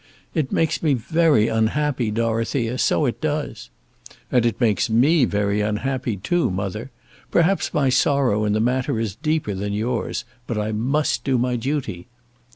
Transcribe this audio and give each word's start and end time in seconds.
"It 0.33 0.51
makes 0.51 0.81
me 0.81 0.95
very 0.95 1.47
unhappy, 1.47 2.09
Dorothea; 2.09 2.79
so 2.79 3.05
it 3.05 3.21
does." 3.21 3.69
"And 4.31 4.47
it 4.47 4.59
makes 4.59 4.89
me 4.89 5.25
very 5.25 5.61
unhappy, 5.61 6.17
too, 6.17 6.49
mother. 6.49 6.89
Perhaps 7.29 7.71
my 7.71 7.89
sorrow 7.89 8.43
in 8.43 8.53
the 8.53 8.59
matter 8.59 8.99
is 8.99 9.15
deeper 9.15 9.53
than 9.53 9.73
yours. 9.73 10.25
But 10.47 10.57
I 10.57 10.71
must 10.71 11.23
do 11.23 11.37
my 11.37 11.55
duty." 11.55 12.07